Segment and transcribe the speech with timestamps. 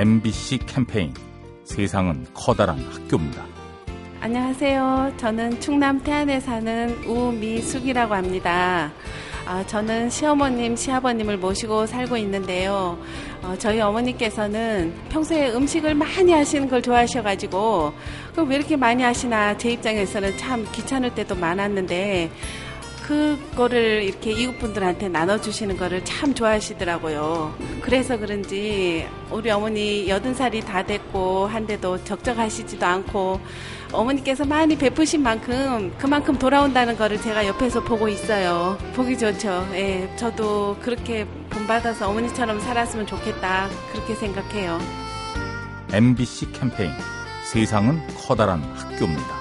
[0.00, 1.12] MBC 캠페인
[1.62, 3.44] 세상은 커다란 학교입니다.
[4.22, 5.12] 안녕하세요.
[5.18, 8.90] 저는 충남 태안에 사는 우미숙이라고 합니다.
[9.44, 12.98] 아, 저는 시어머님, 시아버님을 모시고 살고 있는데요.
[13.42, 17.92] 어, 저희 어머니께서는 평소에 음식을 많이 하시는 걸 좋아하셔가지고,
[18.48, 22.30] 왜 이렇게 많이 하시나 제 입장에서는 참 귀찮을 때도 많았는데,
[23.10, 27.52] 그거를 이렇게 이웃분들한테 나눠주시는 거를 참 좋아하시더라고요.
[27.80, 33.40] 그래서 그런지 우리 어머니 여든 살이 다 됐고 한데도 적적하시지도 않고
[33.90, 38.78] 어머니께서 많이 베푸신 만큼 그만큼 돌아온다는 거를 제가 옆에서 보고 있어요.
[38.94, 39.66] 보기 좋죠.
[39.72, 43.68] 예, 저도 그렇게 본받아서 어머니처럼 살았으면 좋겠다.
[43.90, 44.78] 그렇게 생각해요.
[45.92, 46.92] MBC 캠페인
[47.44, 49.40] 세상은 커다란 학교입니다.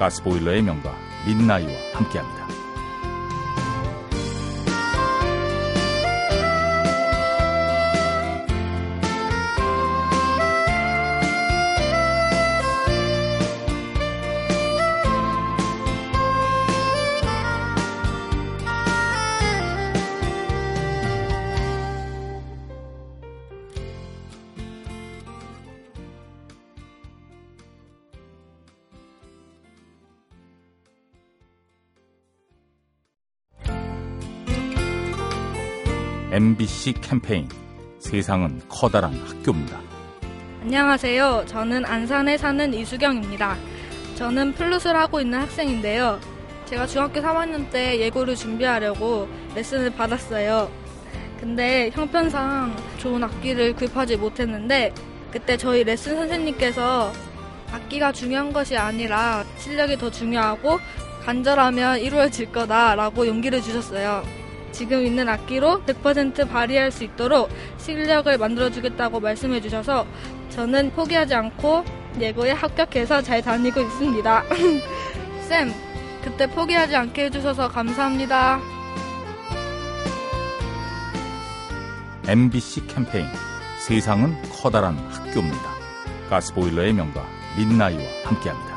[0.00, 0.92] 가스보일러의 명가
[1.24, 2.53] 민나이와 함께합니다.
[36.34, 37.48] MBC 캠페인
[38.00, 39.78] 세상은 커다란 학교입니다.
[40.62, 41.44] 안녕하세요.
[41.46, 43.56] 저는 안산에 사는 이수경입니다.
[44.16, 46.18] 저는 플룻을 하고 있는 학생인데요.
[46.64, 50.68] 제가 중학교 3학년 때 예고를 준비하려고 레슨을 받았어요.
[51.38, 54.92] 근데 형편상 좋은 악기를 구입하지 못했는데
[55.30, 57.12] 그때 저희 레슨 선생님께서
[57.70, 60.80] 악기가 중요한 것이 아니라 실력이 더 중요하고
[61.24, 64.43] 간절하면 이루어질 거다라고 용기를 주셨어요.
[64.74, 70.04] 지금 있는 악기로 100% 발휘할 수 있도록 실력을 만들어주겠다고 말씀해 주셔서
[70.50, 71.84] 저는 포기하지 않고
[72.20, 74.44] 예고에 합격해서 잘 다니고 있습니다.
[75.48, 75.72] 쌤,
[76.22, 78.60] 그때 포기하지 않게 해주셔서 감사합니다.
[82.26, 83.26] MBC 캠페인
[83.86, 85.74] 세상은 커다란 학교입니다.
[86.30, 87.24] 가스보일러의 명가
[87.56, 88.73] 민나이와 함께합니다.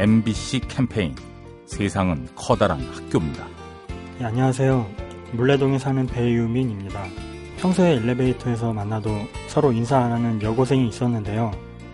[0.00, 1.14] MBC 캠페인
[1.66, 3.46] 세상은 커다란 학교입니다.
[4.18, 4.86] 네, 안녕하세요.
[5.32, 7.04] 물레동에 사는 배유민입니다.
[7.58, 9.10] 평소에 엘리베이터에서 만나도
[9.46, 11.50] 서로 인사 안 하는 여고생이 있었는데요.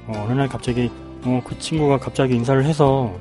[0.06, 0.88] 어, 어느 날 갑자기
[1.24, 3.12] 어, 그 친구가 갑자기 인사를 해서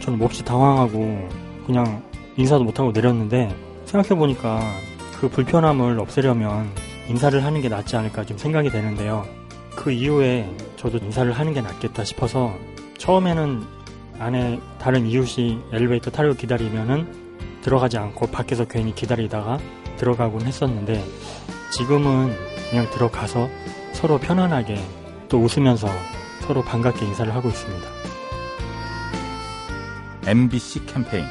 [0.00, 1.28] 저는 몹시 당황하고
[1.66, 2.02] 그냥
[2.38, 3.54] 인사도 못하고 내렸는데
[3.84, 4.62] 생각해보니까
[5.20, 6.70] 그 불편함을 없애려면
[7.06, 9.26] 인사를 하는 게 낫지 않을까 좀 생각이 되는데요.
[9.76, 12.54] 그 이후에 저도 인사를 하는 게 낫겠다 싶어서
[12.96, 13.81] 처음에는
[14.22, 19.58] 안에 다른 이웃이 엘리베이터 타려고 기다리면은 들어가지 않고 밖에서 괜히 기다리다가
[19.96, 21.04] 들어가곤 했었는데
[21.70, 22.32] 지금은
[22.70, 23.48] 그냥 들어가서
[23.92, 24.78] 서로 편안하게
[25.28, 25.88] 또 웃으면서
[26.40, 27.88] 서로 반갑게 인사를 하고 있습니다.
[30.26, 31.24] MBC 캠페인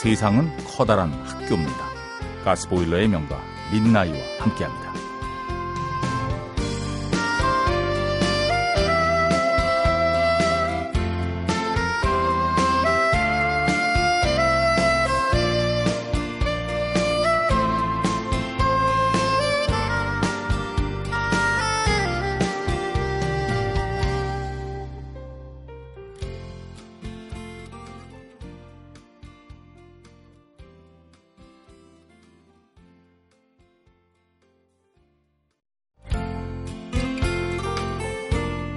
[0.00, 1.88] 세상은 커다란 학교입니다.
[2.44, 3.40] 가스보일러의 명가
[3.72, 4.97] 민나이와 함께합니다.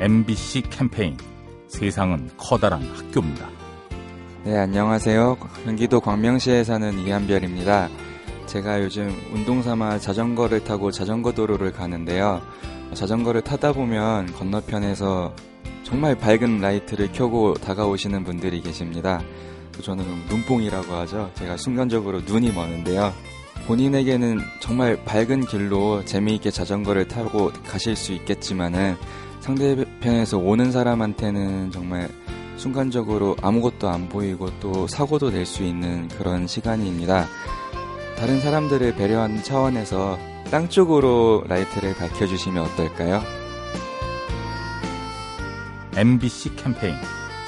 [0.02, 1.16] MBC 캠페인
[1.68, 3.48] 세상은 커다란 학교입니다.
[4.44, 5.38] 네, 안녕하세요.
[5.64, 7.88] 경기도 광명시에 사는 이한별입니다.
[8.48, 12.42] 제가 요즘 운동 삼아 자전거를 타고 자전거 도로를 가는데요.
[12.96, 15.36] 자전거를 타다 보면 건너편에서
[15.84, 19.22] 정말 밝은 라이트를 켜고 다가오시는 분들이 계십니다.
[19.84, 21.30] 저는 눈뽕이라고 하죠.
[21.36, 23.14] 제가 순간적으로 눈이 머는데요.
[23.68, 28.98] 본인에게는 정말 밝은 길로 재미있게 자전거를 타고 가실 수 있겠지만은
[29.42, 32.10] 상대 편에서 오는 사람한테는 정말
[32.58, 37.26] 순간적으로 아무것도 안 보이고 또 사고도 낼 수 있는 그런 시간입니다.
[38.18, 40.20] 다른 사람들을 배려하는 차원에서
[40.52, 43.22] 땅 쪽으로 라이트를 밝혀주시면 어떨까요?
[45.96, 46.96] MBC 캠페인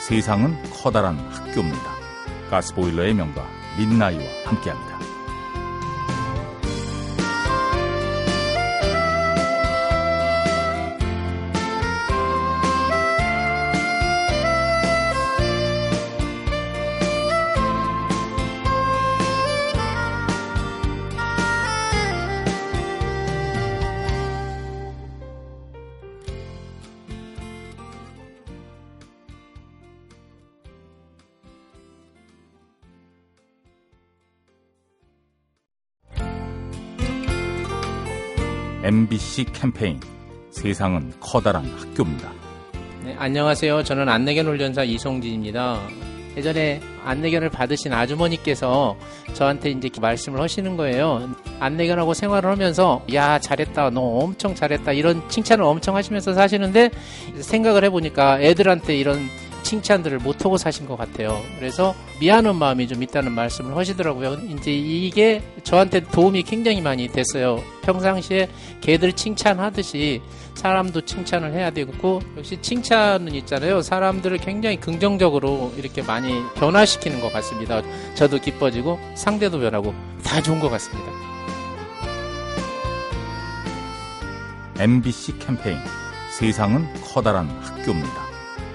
[0.07, 1.93] 세상은 커다란 학교입니다.
[2.49, 3.45] 가스보일러의 명가
[3.77, 4.92] 민나이와 함께합니다.
[38.83, 39.97] MBC 캠페인
[40.51, 42.29] 세상은 커다란 학교입니다.
[43.05, 43.81] 네, 안녕하세요.
[43.85, 45.79] 저는 안내견 훈련사 이송진입니다.
[46.35, 48.97] 예전에 안내견을 받으신 아주머니께서
[49.31, 51.29] 저한테 이제 말씀을 하시는 거예요.
[51.61, 56.89] 안내견하고 생활을 하면서 야 잘했다, 너 엄청 잘했다 이런 칭찬을 엄청 하시면서 사시는데
[57.39, 59.29] 생각을 해보니까 애들한테 이런
[59.63, 61.41] 칭찬들을 못하고 사신 것 같아요.
[61.57, 64.37] 그래서 미안한 마음이 좀 있다는 말씀을 하시더라고요.
[64.49, 67.61] 이제 이게 저한테 도움이 굉장히 많이 됐어요.
[67.83, 68.49] 평상시에
[68.81, 70.21] 개들 칭찬하듯이
[70.55, 73.81] 사람도 칭찬을 해야 되고 역시 칭찬은 있잖아요.
[73.81, 77.81] 사람들을 굉장히 긍정적으로 이렇게 많이 변화시키는 것 같습니다.
[78.15, 79.93] 저도 기뻐지고 상대도 변하고
[80.23, 81.11] 다 좋은 것 같습니다.
[84.79, 85.77] MBC 캠페인
[86.31, 88.22] 세상은 커다란 학교입니다.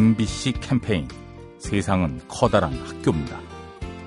[0.00, 1.06] MBC 캠페인
[1.58, 3.38] 세상은 커다란 학교입니다.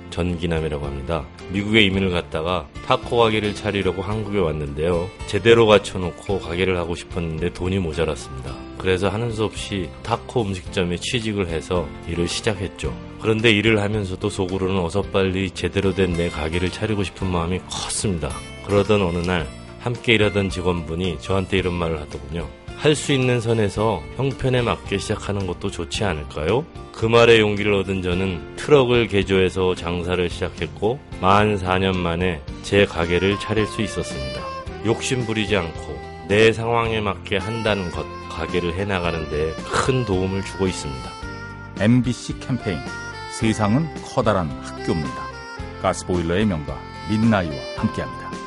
[0.09, 1.23] 전기남이라고 합니다.
[1.51, 5.07] 미국에 이민을 갔다가 타코 가게를 차리려고 한국에 왔는데요.
[5.27, 8.55] 제대로 갖춰놓고 가게를 하고 싶었는데 돈이 모자랐습니다.
[8.79, 12.91] 그래서 하는 수 없이 타코 음식점에 취직을 해서 일을 시작했죠.
[13.21, 18.31] 그런데 일을 하면서도 속으로는 어서 빨리 제대로 된 내 가게를 차리고 싶은 마음이 컸습니다.
[18.65, 19.47] 그러던 어느 날
[19.79, 22.49] 함께 일하던 직원분이 저한테 이런 말을 하더군요.
[22.83, 26.65] 할 수 있는 선에서 형편에 맞게 시작하는 것도 좋지 않을까요?
[26.91, 33.67] 그 말에 용기를 얻은 저는 트럭을 개조해서 장사를 시작했고 만 4년 만에 제 가게를 차릴
[33.67, 34.41] 수 있었습니다.
[34.85, 35.97] 욕심 부리지 않고
[36.27, 41.09] 내 상황에 맞게 한다는 것, 가게를 해나가는 데 큰 도움을 주고 있습니다.
[41.79, 42.77] MBC 캠페인
[43.39, 45.23] 세상은 커다란 학교입니다.
[45.81, 46.77] 가스보일러의 명가
[47.09, 48.42] 민나이와 함께합니다.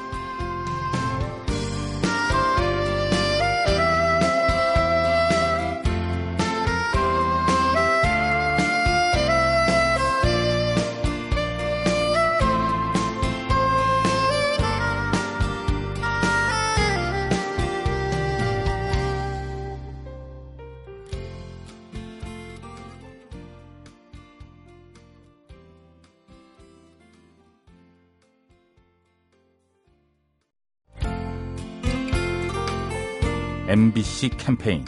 [33.69, 34.85] MBC 캠페인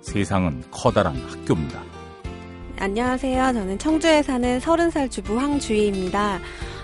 [0.00, 1.82] 세상은 커다란 학교입니다.
[2.78, 3.52] 안녕하세요.
[3.52, 6.40] 저는 청주에 사는 30살 주부 황주희입니다.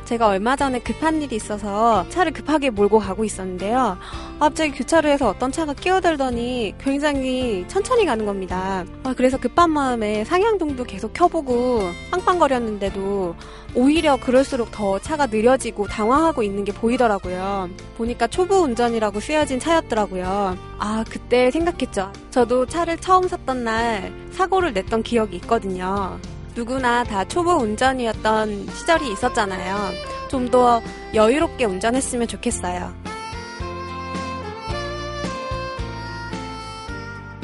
[0.09, 3.99] 제가 얼마 전에 급한 일이 있어서 차를 급하게 몰고 가고 있었는데요.
[4.41, 8.87] 갑자기 교차로에서 어떤 차가 끼어들더니 굉장히 천천히 가는 겁니다.
[9.05, 13.37] 아, 그래서 급한 마음에 상향등도 계속 켜보고 빵빵거렸는데도
[13.75, 17.69] 오히려 그럴수록 더 차가 느려지고 당황하고 있는 게 보이더라고요.
[17.99, 20.57] 보니까 초보 운전이라고 쓰여진 차였더라고요.
[20.79, 22.15] 아, 그때 생각했죠.
[22.31, 26.19] 저도 차를 처음 샀던 날 사고를 냈던 기억이 있거든요.
[26.59, 29.93] 누구나 다 초보 운전이었던 시절이 있었잖아요.
[30.29, 30.83] 좀 더
[31.15, 32.93] 여유롭게 운전했으면 좋겠어요.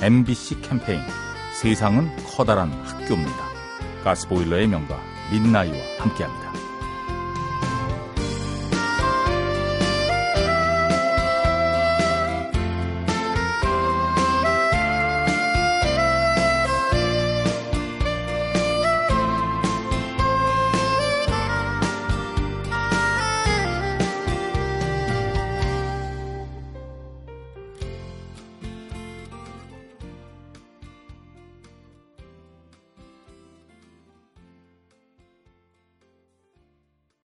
[0.03, 1.01] MBC 캠페인
[1.61, 3.45] 세상은 커다란 학교입니다.
[4.03, 4.99] 가스보일러의 명가
[5.31, 6.53] 민나이와 함께합니다.